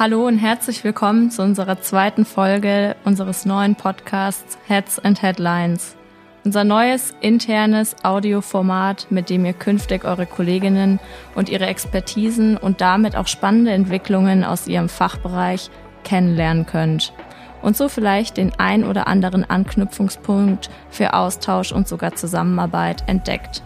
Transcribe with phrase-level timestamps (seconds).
[0.00, 5.96] Hallo und herzlich willkommen zu unserer zweiten Folge unseres neuen Podcasts Heads and Headlines.
[6.44, 11.00] Unser neues internes Audioformat, mit dem ihr künftig eure Kolleginnen
[11.34, 15.68] und ihre Expertisen und damit auch spannende Entwicklungen aus ihrem Fachbereich
[16.04, 17.12] kennenlernen könnt
[17.60, 23.64] und so vielleicht den ein oder anderen Anknüpfungspunkt für Austausch und sogar Zusammenarbeit entdeckt.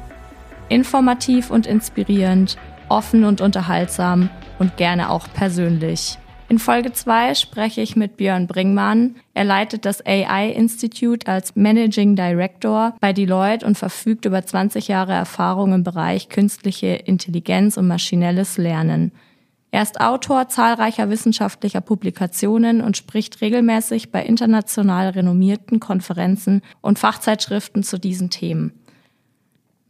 [0.71, 2.57] Informativ und inspirierend,
[2.89, 6.17] offen und unterhaltsam und gerne auch persönlich.
[6.53, 9.17] In Folge 2 spreche ich mit Björn Bringmann.
[9.33, 15.15] Er leitet das AI Institute als Managing Director bei Deloitte und verfügt über 20 Jahre
[15.15, 19.13] Erfahrung im Bereich künstliche Intelligenz und maschinelles Lernen.
[19.71, 27.83] Er ist Autor zahlreicher wissenschaftlicher Publikationen und spricht regelmäßig bei international renommierten Konferenzen und Fachzeitschriften
[27.83, 28.75] zu diesen Themen.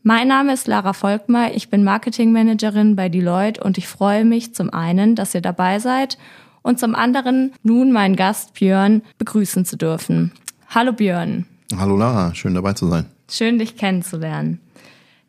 [0.05, 4.73] Mein Name ist Lara Volkmar, ich bin Marketingmanagerin bei Deloitte und ich freue mich zum
[4.73, 6.19] einen, dass ihr dabei seid
[6.63, 10.33] und zum anderen nun meinen Gast Björn begrüßen zu dürfen.
[10.69, 11.47] Hallo Björn.
[11.77, 13.07] Hallo Lara, schön dabei zu sein.
[13.31, 14.61] Schön dich kennenzulernen.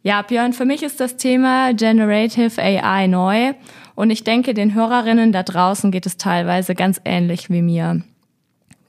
[0.04, 3.54] Ja, Björn, für mich ist das Thema Generative AI neu
[3.96, 8.02] und ich denke, den Hörerinnen da draußen geht es teilweise ganz ähnlich wie mir.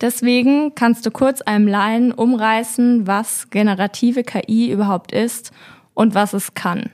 [0.00, 5.52] Deswegen kannst du kurz einem Laien umreißen, was generative KI überhaupt ist
[5.94, 6.90] und was es kann.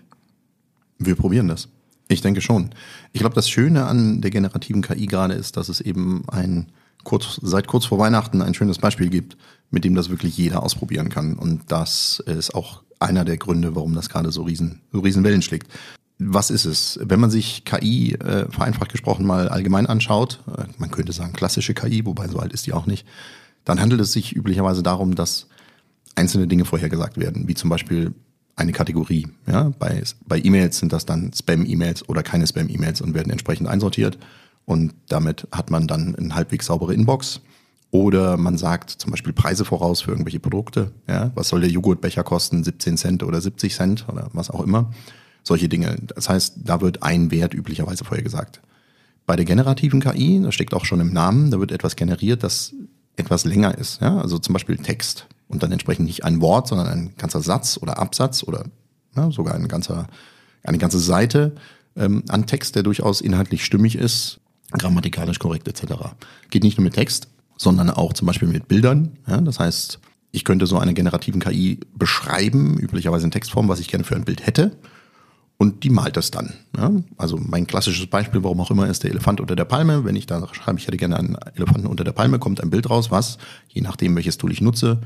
[0.99, 1.69] Wir probieren das.
[2.09, 2.71] Ich denke schon.
[3.13, 6.71] Ich glaube, das Schöne an der generativen KI gerade ist, dass es eben ein
[7.05, 9.37] kurz, seit kurz vor Weihnachten ein schönes Beispiel gibt,
[9.71, 11.35] mit dem das wirklich jeder ausprobieren kann.
[11.35, 15.43] Und das ist auch einer der Gründe, warum das gerade so riesen, so riesen Wellen
[15.43, 15.69] schlägt.
[16.19, 17.01] Was ist es?
[17.03, 21.73] Wenn man sich KI, äh, vereinfacht gesprochen, mal allgemein anschaut, äh, man könnte sagen klassische
[21.73, 23.07] KI, wobei so alt ist die auch nicht,
[23.65, 25.47] dann handelt es sich üblicherweise darum, dass
[26.15, 28.13] einzelne Dinge vorhergesagt werden, wie zum Beispiel
[28.57, 29.29] eine Kategorie.
[29.47, 29.73] Ja?
[29.79, 34.19] Bei, bei E-Mails sind das dann Spam-E-Mails oder keine Spam-E-Mails und werden entsprechend einsortiert.
[34.67, 37.41] Und damit hat man dann eine halbwegs saubere Inbox.
[37.91, 40.93] Oder man sagt zum Beispiel Preise voraus für irgendwelche Produkte.
[41.09, 41.33] Ja?
[41.35, 42.63] Was soll der Joghurtbecher kosten?
[42.63, 44.93] 17 Cent oder 70 Cent oder was auch immer.
[45.43, 45.97] Solche Dinge.
[46.15, 48.61] Das heißt, da wird ein Wert üblicherweise vorhergesagt.
[49.27, 52.75] Bei der generativen KI, das steckt auch schon im Namen, da wird etwas generiert, das
[53.17, 54.01] etwas länger ist.
[54.01, 54.19] Ja?
[54.19, 57.99] Also zum Beispiel Text und dann entsprechend nicht ein Wort, sondern ein ganzer Satz oder
[57.99, 58.65] Absatz oder
[59.17, 60.07] ja, sogar ein ganzer,
[60.63, 61.57] eine ganze Seite
[61.97, 64.41] ähm, an Text, der durchaus inhaltlich stimmig ist,
[64.73, 65.95] grammatikalisch korrekt etc.
[66.51, 67.29] Geht nicht nur mit Text,
[67.59, 69.19] sondern auch zum Beispiel mit Bildern.
[69.27, 69.41] Ja?
[69.41, 69.99] Das heißt,
[70.31, 74.25] ich könnte so eine generativen KI beschreiben, üblicherweise in Textform, was ich gerne für ein
[74.25, 74.77] Bild hätte
[75.61, 76.55] und die malt das dann.
[76.75, 76.91] Ja?
[77.19, 80.07] Also mein klassisches Beispiel, warum auch immer, ist der Elefant unter der Palme.
[80.07, 82.89] Wenn ich da schreibe, ich hätte gerne einen Elefanten unter der Palme, kommt ein Bild
[82.89, 83.37] raus, was,
[83.69, 85.03] je nachdem welches Tool ich nutze,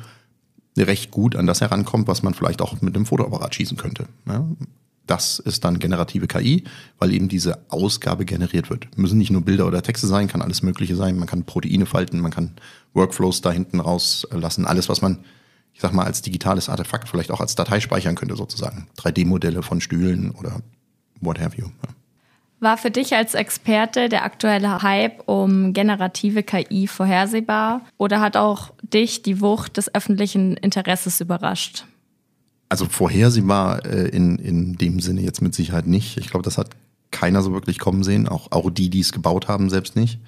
[0.82, 4.06] recht gut an das herankommt, was man vielleicht auch mit einem Fotoapparat schießen könnte.
[4.26, 4.46] Ja?
[5.06, 6.64] Das ist dann generative KI,
[6.98, 8.96] weil eben diese Ausgabe generiert wird.
[8.96, 11.18] Müssen nicht nur Bilder oder Texte sein, kann alles Mögliche sein.
[11.18, 12.52] Man kann Proteine falten, man kann
[12.94, 14.66] Workflows da hinten rauslassen.
[14.66, 15.18] Alles, was man
[15.74, 18.86] ich sag mal, als digitales Artefakt vielleicht auch als Datei speichern könnte, sozusagen.
[18.96, 20.60] 3D-Modelle von Stühlen oder
[21.20, 21.66] what have you.
[22.64, 28.72] War für dich als Experte der aktuelle Hype um generative KI vorhersehbar oder hat auch
[28.82, 31.84] dich die Wucht des öffentlichen Interesses überrascht?
[32.70, 36.16] Also vorhersehbar äh, in, in dem Sinne jetzt mit Sicherheit nicht.
[36.16, 36.70] Ich glaube, das hat
[37.10, 40.18] keiner so wirklich kommen sehen, auch, auch die, die es gebaut haben, selbst nicht.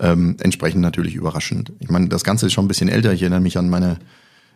[0.00, 1.72] Ähm, entsprechend natürlich überraschend.
[1.80, 3.12] Ich meine, das Ganze ist schon ein bisschen älter.
[3.12, 3.98] Ich erinnere mich an meine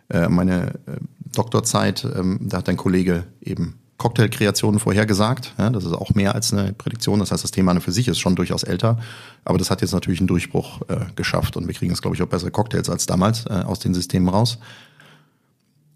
[0.09, 0.97] äh, meine äh,
[1.33, 5.53] Doktorzeit, ähm, da hat ein Kollege eben Cocktailkreationen vorhergesagt.
[5.59, 7.19] Ja, das ist auch mehr als eine Prädiktion.
[7.19, 8.97] Das heißt, das Thema für sich ist schon durchaus älter.
[9.45, 12.23] Aber das hat jetzt natürlich einen Durchbruch äh, geschafft und wir kriegen jetzt, glaube ich,
[12.23, 14.57] auch bessere Cocktails als damals äh, aus den Systemen raus.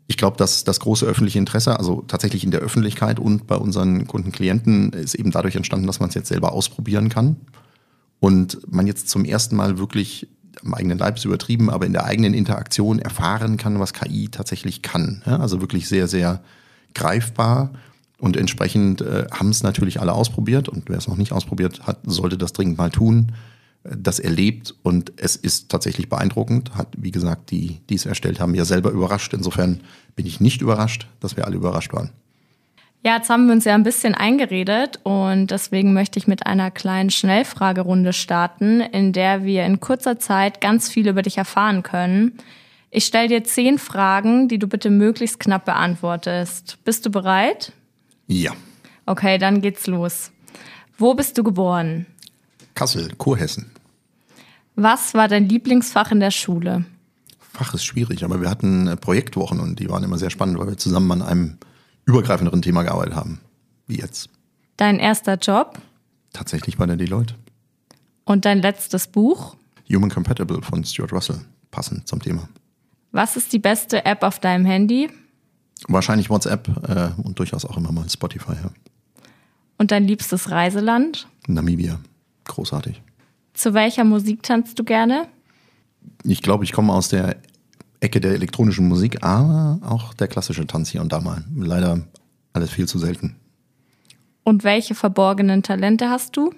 [0.05, 4.05] Ich glaube, dass das große öffentliche Interesse, also tatsächlich in der Öffentlichkeit und bei unseren
[4.05, 7.37] Kunden, Klienten, ist eben dadurch entstanden, dass man es jetzt selber ausprobieren kann.
[8.19, 10.27] Und man jetzt zum ersten Mal wirklich
[10.63, 14.83] am eigenen Leib ist übertrieben, aber in der eigenen Interaktion erfahren kann, was KI tatsächlich
[14.83, 15.23] kann.
[15.25, 16.43] Ja, also wirklich sehr, sehr
[16.93, 17.71] greifbar.
[18.17, 20.69] Und entsprechend äh, haben es natürlich alle ausprobiert.
[20.69, 23.33] Und wer es noch nicht ausprobiert hat, sollte das dringend mal tun.
[23.83, 26.75] Äh, das erlebt und es ist tatsächlich beeindruckend.
[26.75, 29.33] Hat, wie gesagt, die, die es erstellt haben, ja selber überrascht.
[29.33, 29.81] Insofern
[30.15, 32.11] bin ich nicht überrascht, dass wir alle überrascht waren.
[33.03, 36.71] Ja, jetzt haben wir uns ja ein bisschen eingeredet und deswegen möchte ich mit einer
[36.71, 42.39] kleinen Schnellfragerunde starten, in der wir in kurzer Zeit ganz viel über dich erfahren können.
[42.89, 46.79] Ich stelle dir zehn Fragen, die du bitte möglichst knapp beantwortest.
[46.83, 47.73] Bist du bereit?
[48.27, 48.53] Ja.
[49.05, 50.31] Okay, dann geht's los.
[50.97, 52.05] Wo bist du geboren?
[52.73, 53.71] Kassel, Kurhessen.
[54.75, 56.85] Was war dein Lieblingsfach in der Schule?
[57.39, 60.77] Fach ist schwierig, aber wir hatten Projektwochen und die waren immer sehr spannend, weil wir
[60.77, 61.57] zusammen an einem
[62.05, 63.39] übergreifenderen Thema gearbeitet haben,
[63.87, 64.29] wie jetzt.
[64.75, 65.79] Dein erster Job?
[66.33, 67.35] Tatsächlich bei der Deloitte.
[68.25, 69.55] Und dein letztes Buch?
[69.89, 71.39] Human Compatible von Stuart Russell,
[71.71, 72.49] passend zum Thema.
[73.11, 75.09] Was ist die beste App auf deinem Handy?
[75.87, 78.53] Wahrscheinlich WhatsApp äh, und durchaus auch immer mal Spotify.
[78.53, 78.71] Ja.
[79.77, 81.27] Und dein liebstes Reiseland?
[81.47, 81.99] Namibia.
[82.45, 83.01] Großartig.
[83.53, 85.27] Zu welcher Musik tanzt du gerne?
[86.23, 87.37] Ich glaube, ich komme aus der
[87.99, 91.43] Ecke der elektronischen Musik, aber auch der klassische Tanz hier und da mal.
[91.55, 92.01] Leider
[92.53, 93.35] alles viel zu selten.
[94.43, 96.53] Und welche verborgenen Talente hast du?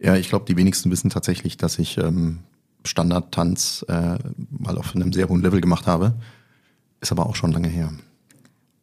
[0.00, 2.40] Ja, ich glaube, die wenigsten wissen tatsächlich, dass ich ähm,
[2.84, 4.18] Standardtanz äh,
[4.50, 6.14] mal auf einem sehr hohen Level gemacht habe.
[7.00, 7.92] Ist aber auch schon lange her.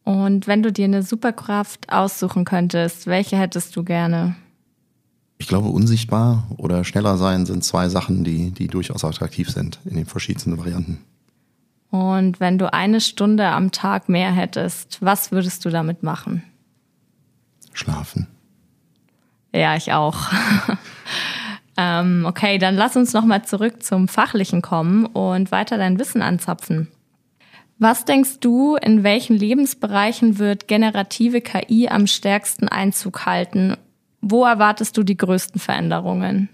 [0.04, 4.36] Und wenn du dir eine Superkraft aussuchen könntest, welche hättest du gerne?
[5.38, 9.96] Ich glaube, unsichtbar oder schneller sein sind zwei Sachen, die, die durchaus attraktiv sind in
[9.96, 11.02] den verschiedensten Varianten.
[11.90, 16.42] Und wenn du eine Stunde am Tag mehr hättest, was würdest du damit machen?
[17.72, 18.26] Schlafen.
[19.52, 20.16] Ja, ich auch.
[21.76, 26.88] ähm, okay, dann lass uns nochmal zurück zum Fachlichen kommen und weiter dein Wissen anzapfen.
[27.78, 33.76] Was denkst du, in welchen Lebensbereichen wird generative KI am stärksten Einzug halten?
[34.20, 36.48] Wo erwartest du die größten Veränderungen?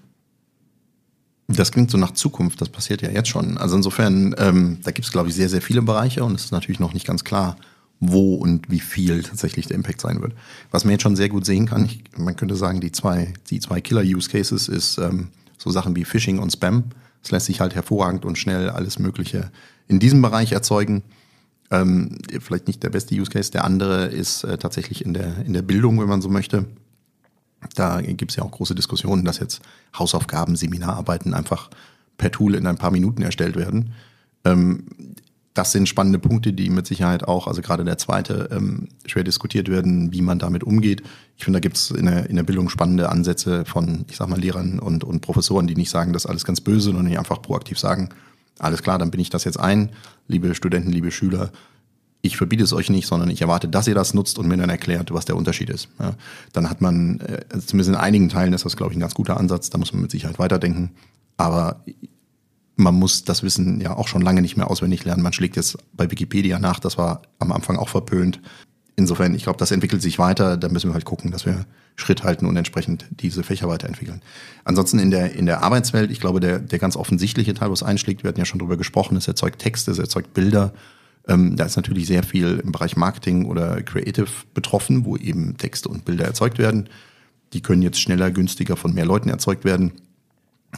[1.46, 3.58] Das klingt so nach Zukunft, das passiert ja jetzt schon.
[3.58, 6.52] Also insofern, ähm, da gibt es, glaube ich, sehr, sehr viele Bereiche und es ist
[6.52, 7.56] natürlich noch nicht ganz klar,
[7.98, 10.32] wo und wie viel tatsächlich der Impact sein wird.
[10.70, 13.60] Was man jetzt schon sehr gut sehen kann, ich, man könnte sagen, die zwei, die
[13.60, 15.28] zwei Killer-Use-Cases ist ähm,
[15.58, 16.84] so Sachen wie Phishing und Spam.
[17.22, 19.50] Es lässt sich halt hervorragend und schnell alles Mögliche
[19.88, 21.02] in diesem Bereich erzeugen.
[21.70, 23.50] Ähm, vielleicht nicht der beste Use Case.
[23.50, 26.66] Der andere ist äh, tatsächlich in der, in der Bildung, wenn man so möchte.
[27.74, 29.60] Da gibt es ja auch große Diskussionen, dass jetzt
[29.96, 31.70] Hausaufgaben, Seminararbeiten einfach
[32.16, 33.92] per Tool in ein paar Minuten erstellt werden.
[34.44, 34.86] Ähm,
[35.54, 39.68] das sind spannende Punkte, die mit Sicherheit auch, also gerade der zweite, ähm, schwer diskutiert
[39.68, 41.02] werden, wie man damit umgeht.
[41.36, 44.28] Ich finde, da gibt es in der, in der Bildung spannende Ansätze von, ich sag
[44.28, 47.18] mal, Lehrern und, und Professoren, die nicht sagen, das ist alles ganz böse, sondern die
[47.18, 48.10] einfach proaktiv sagen,
[48.58, 49.90] alles klar, dann bin ich das jetzt ein,
[50.28, 51.50] liebe Studenten, liebe Schüler,
[52.22, 54.68] ich verbiete es euch nicht, sondern ich erwarte, dass ihr das nutzt und mir dann
[54.68, 55.88] erklärt, was der Unterschied ist.
[55.98, 56.14] Ja,
[56.52, 59.38] dann hat man, äh, zumindest in einigen Teilen ist das, glaube ich, ein ganz guter
[59.38, 60.90] Ansatz, da muss man mit Sicherheit weiterdenken.
[61.38, 61.82] Aber
[62.80, 65.22] man muss das Wissen ja auch schon lange nicht mehr auswendig lernen.
[65.22, 68.40] Man schlägt jetzt bei Wikipedia nach, das war am Anfang auch verpönt.
[68.96, 70.56] Insofern, ich glaube, das entwickelt sich weiter.
[70.56, 71.64] Da müssen wir halt gucken, dass wir
[71.96, 74.20] Schritt halten und entsprechend diese Fächer weiterentwickeln.
[74.64, 78.24] Ansonsten in der, in der Arbeitswelt, ich glaube, der, der ganz offensichtliche Teil, was einschlägt,
[78.24, 80.72] wir hatten ja schon drüber gesprochen, es erzeugt Texte, es erzeugt Bilder.
[81.28, 85.88] Ähm, da ist natürlich sehr viel im Bereich Marketing oder Creative betroffen, wo eben Texte
[85.88, 86.88] und Bilder erzeugt werden.
[87.52, 89.92] Die können jetzt schneller, günstiger von mehr Leuten erzeugt werden.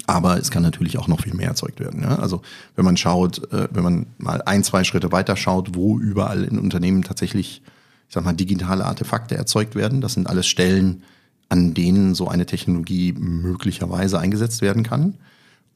[0.06, 2.02] Aber es kann natürlich auch noch viel mehr erzeugt werden.
[2.02, 2.16] Ja?
[2.16, 2.42] Also
[2.76, 6.58] wenn man schaut, äh, wenn man mal ein, zwei Schritte weiter schaut, wo überall in
[6.58, 7.62] Unternehmen tatsächlich,
[8.08, 11.02] ich sag mal, digitale Artefakte erzeugt werden, das sind alles Stellen,
[11.48, 15.18] an denen so eine Technologie möglicherweise eingesetzt werden kann.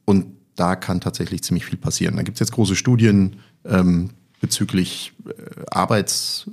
[0.05, 0.25] Und
[0.55, 2.15] da kann tatsächlich ziemlich viel passieren.
[2.15, 4.09] Da gibt es jetzt große Studien ähm,
[4.41, 5.31] bezüglich äh,
[5.69, 6.49] Arbeits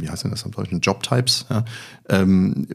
[0.00, 1.64] wie heißt denn das am Deutschen, Jobtypes, ja,
[2.08, 2.66] ähm,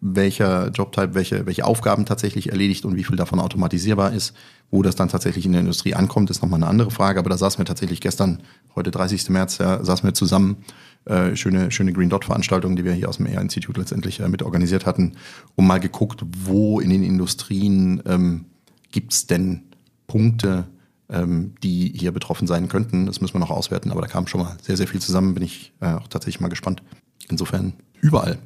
[0.00, 4.34] welcher Jobtype welche, welche Aufgaben tatsächlich erledigt und wie viel davon automatisierbar ist.
[4.70, 7.20] Wo das dann tatsächlich in der Industrie ankommt, ist nochmal eine andere Frage.
[7.20, 8.42] Aber da saßen wir tatsächlich gestern,
[8.74, 9.30] heute 30.
[9.30, 10.58] März, ja, saßen wir zusammen,
[11.04, 14.42] äh, schöne, schöne Green Dot Veranstaltung, die wir hier aus dem ER-Institut letztendlich äh, mit
[14.42, 15.12] organisiert hatten,
[15.54, 18.46] um mal geguckt, wo in den Industrien ähm,
[18.90, 19.62] gibt es denn
[20.08, 20.66] Punkte,
[21.10, 23.06] ähm, die hier betroffen sein könnten.
[23.06, 25.34] Das müssen wir noch auswerten, aber da kam schon mal sehr, sehr viel zusammen.
[25.34, 26.82] Bin ich äh, auch tatsächlich mal gespannt.
[27.28, 28.38] Insofern überall.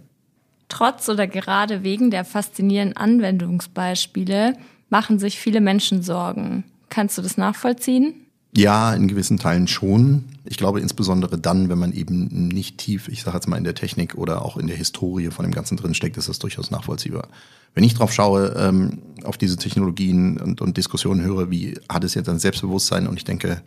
[0.69, 4.57] Trotz oder gerade wegen der faszinierenden Anwendungsbeispiele
[4.89, 6.65] machen sich viele Menschen Sorgen.
[6.89, 8.27] Kannst du das nachvollziehen?
[8.57, 10.25] Ja, in gewissen Teilen schon.
[10.45, 13.77] Ich glaube insbesondere dann, wenn man eben nicht tief, ich sage jetzt mal in der
[13.77, 17.29] Technik oder auch in der Historie von dem Ganzen drin steckt, ist das durchaus nachvollziehbar.
[17.75, 22.15] Wenn ich drauf schaue, ähm, auf diese Technologien und, und Diskussionen höre, wie hat es
[22.15, 23.63] jetzt ein Selbstbewusstsein und ich denke,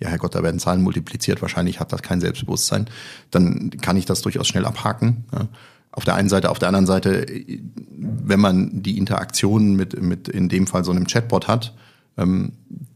[0.00, 2.90] ja Herr Gott, da werden Zahlen multipliziert, wahrscheinlich hat das kein Selbstbewusstsein,
[3.30, 5.24] dann kann ich das durchaus schnell abhaken.
[5.32, 5.48] Ja.
[5.90, 7.26] Auf der einen Seite, auf der anderen Seite,
[7.96, 11.74] wenn man die Interaktion mit, mit in dem Fall so einem Chatbot hat,
[12.18, 12.52] ähm,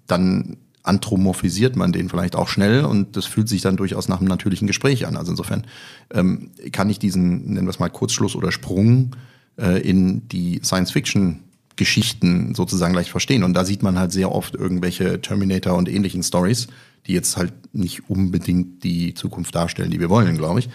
[0.06, 4.28] dann anthropomorphisiert man den vielleicht auch schnell und das fühlt sich dann durchaus nach einem
[4.28, 5.16] natürlichen Gespräch an.
[5.16, 5.64] Also insofern
[6.12, 9.14] ähm, kann ich diesen, nennen wir es mal Kurzschluss oder Sprung
[9.56, 11.44] äh, in die Science-Fiction
[11.76, 13.44] Geschichten sozusagen leicht verstehen.
[13.44, 16.68] Und da sieht man halt sehr oft irgendwelche Terminator und ähnlichen Stories,
[17.06, 20.68] die jetzt halt nicht unbedingt die Zukunft darstellen, die wir wollen, glaube ich.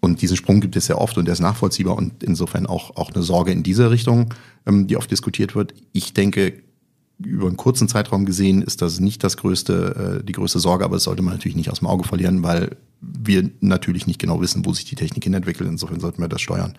[0.00, 3.12] Und diesen Sprung gibt es sehr oft und der ist nachvollziehbar und insofern auch, auch
[3.12, 4.34] eine Sorge in diese Richtung,
[4.66, 5.74] ähm, die oft diskutiert wird.
[5.92, 6.62] Ich denke,
[7.18, 10.96] über einen kurzen Zeitraum gesehen ist das nicht das größte, äh, die größte Sorge, aber
[10.96, 14.64] das sollte man natürlich nicht aus dem Auge verlieren, weil wir natürlich nicht genau wissen,
[14.64, 15.68] wo sich die Technik hin entwickelt.
[15.68, 16.74] Insofern sollten wir das steuern.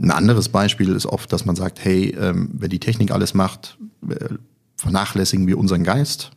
[0.00, 3.78] Ein anderes Beispiel ist oft, dass man sagt, hey, ähm, wenn die Technik alles macht,
[4.08, 4.34] äh,
[4.76, 6.30] vernachlässigen wir unseren Geist.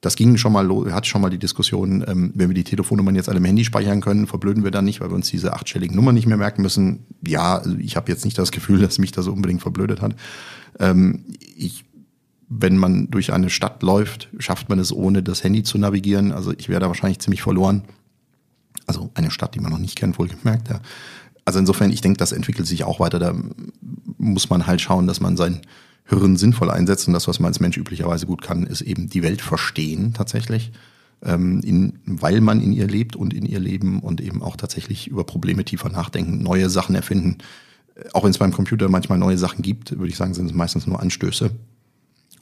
[0.00, 3.28] Das ging schon mal, hat schon mal die Diskussion, ähm, wenn wir die Telefonnummern jetzt
[3.28, 6.16] alle im Handy speichern können, verblöden wir dann nicht, weil wir uns diese achtstelligen Nummern
[6.16, 7.06] nicht mehr merken müssen.
[7.24, 10.16] Ja, also ich habe jetzt nicht das Gefühl, dass mich das unbedingt verblödet hat.
[10.80, 11.24] Ähm,
[11.56, 11.84] ich,
[12.58, 16.32] wenn man durch eine Stadt läuft, schafft man es ohne das Handy zu navigieren.
[16.32, 17.84] Also ich wäre da wahrscheinlich ziemlich verloren.
[18.86, 20.68] Also eine Stadt, die man noch nicht kennt, wohlgemerkt.
[20.68, 20.80] Ja.
[21.44, 23.18] Also insofern, ich denke, das entwickelt sich auch weiter.
[23.18, 23.34] Da
[24.18, 25.62] muss man halt schauen, dass man sein
[26.04, 27.06] Hirn sinnvoll einsetzt.
[27.08, 30.72] Und das, was man als Mensch üblicherweise gut kann, ist eben die Welt verstehen tatsächlich,
[31.22, 35.08] ähm, in, weil man in ihr lebt und in ihr Leben und eben auch tatsächlich
[35.08, 37.38] über Probleme tiefer nachdenken, neue Sachen erfinden.
[37.94, 40.54] Äh, auch wenn es beim Computer manchmal neue Sachen gibt, würde ich sagen, sind es
[40.54, 41.52] meistens nur Anstöße.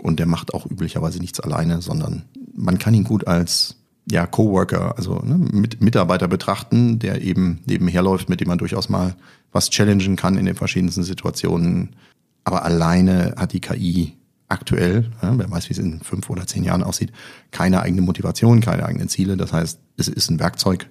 [0.03, 3.77] Und der macht auch üblicherweise nichts alleine, sondern man kann ihn gut als
[4.11, 8.89] ja, Coworker, also ne, mit Mitarbeiter betrachten, der eben nebenher läuft, mit dem man durchaus
[8.89, 9.15] mal
[9.53, 11.97] was challengen kann in den verschiedensten Situationen,
[12.45, 14.15] aber alleine hat die KI
[14.49, 17.13] aktuell, ja, wer weiß, wie es in fünf oder zehn Jahren aussieht,
[17.51, 19.37] keine eigene Motivation, keine eigenen Ziele.
[19.37, 20.89] Das heißt, es ist ein Werkzeug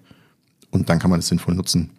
[0.71, 1.91] und dann kann man es sinnvoll nutzen.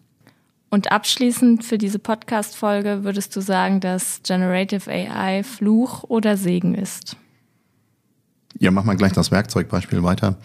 [0.70, 7.16] Und abschließend für diese Podcast-Folge würdest du sagen, dass Generative AI Fluch oder Segen ist?
[8.58, 10.36] Ja, mach mal gleich das Werkzeugbeispiel weiter.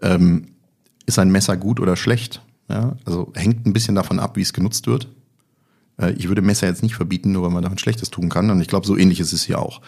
[0.00, 0.48] Ähm,
[1.04, 2.40] ist ein Messer gut oder schlecht?
[2.70, 5.08] Ja, also hängt ein bisschen davon ab, wie es genutzt wird.
[6.00, 8.50] Äh, ich würde Messer jetzt nicht verbieten, nur weil man damit Schlechtes tun kann.
[8.50, 9.82] Und ich glaube, so ähnlich ist es hier auch.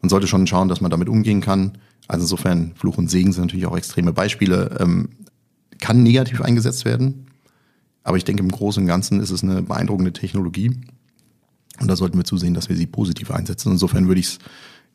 [0.00, 1.78] Man sollte schon schauen, dass man damit umgehen kann.
[2.08, 4.78] Also insofern, Fluch und Segen sind natürlich auch extreme Beispiele.
[4.80, 5.10] Ähm,
[5.78, 7.26] kann negativ eingesetzt werden.
[8.04, 10.76] Aber ich denke, im Großen und Ganzen ist es eine beeindruckende Technologie.
[11.80, 13.72] Und da sollten wir zusehen, dass wir sie positiv einsetzen.
[13.72, 14.38] Insofern würde ich es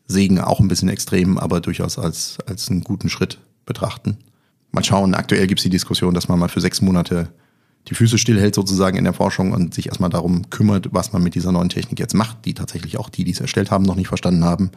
[0.08, 4.18] Segen auch ein bisschen extrem, aber durchaus als, als einen guten Schritt betrachten.
[4.72, 7.30] Mal schauen, aktuell gibt es die Diskussion, dass man mal für sechs Monate
[7.88, 11.36] die Füße stillhält sozusagen in der Forschung und sich erstmal darum kümmert, was man mit
[11.36, 14.10] dieser neuen Technik jetzt macht, die tatsächlich auch die, die es erstellt haben, noch nicht
[14.10, 14.72] verstanden haben.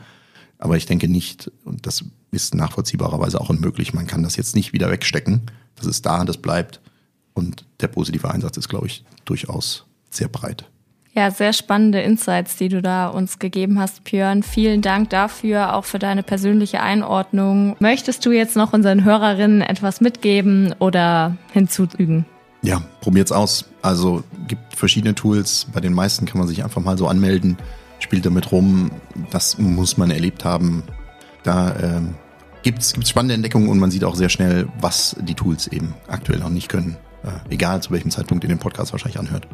[0.58, 4.72] Aber ich denke nicht, und das ist nachvollziehbarerweise auch unmöglich, man kann das jetzt nicht
[4.72, 5.42] wieder wegstecken.
[5.74, 6.80] Das ist da, das bleibt.
[7.40, 10.66] Und der positive Einsatz ist, glaube ich, durchaus sehr breit.
[11.14, 14.42] Ja, sehr spannende Insights, die du da uns gegeben hast, Björn.
[14.42, 17.76] Vielen Dank dafür, auch für deine persönliche Einordnung.
[17.80, 22.26] Möchtest du jetzt noch unseren Hörerinnen etwas mitgeben oder hinzufügen?
[22.60, 23.64] Ja, probiert's aus.
[23.80, 25.66] Also gibt verschiedene Tools.
[25.72, 27.56] Bei den meisten kann man sich einfach mal so anmelden,
[28.00, 28.90] spielt damit rum.
[29.30, 30.82] Das muss man erlebt haben.
[31.42, 32.02] Da äh,
[32.62, 36.38] gibt's gibt's spannende Entdeckungen und man sieht auch sehr schnell, was die Tools eben aktuell
[36.38, 36.98] noch nicht können.
[37.48, 39.46] Egal zu welchem Zeitpunkt ihr den Podcast wahrscheinlich anhört.